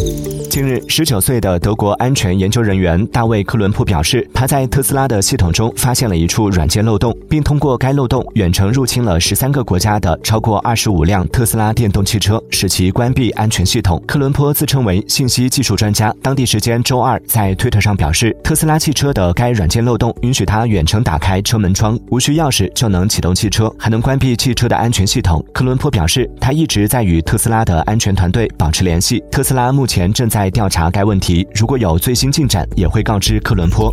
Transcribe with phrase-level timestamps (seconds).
[0.00, 14.02] Música 近日，十九岁的德国安全研究人员大卫·克伦普表示，他在特斯拉的系统中发现了一处软件漏洞，并通过该漏洞远程入侵了十三个国家的超过二十五辆特斯拉电动汽车，使其关闭安全系统。
[14.04, 25.40] 克伦坡自称为信息技术专家，当地时间周二在推特上表示，特斯拉汽车的该软件漏洞允许他远程打开车门窗，无需钥匙就能启动汽车，还能关闭汽车的安全系统。
[25.52, 30.47] 克伦坡表示，他一直在与特斯拉的安全团队保持联系，特斯拉目前正在。
[30.50, 33.92] 调查该问题，如果有最新进展，也会告知科伦坡。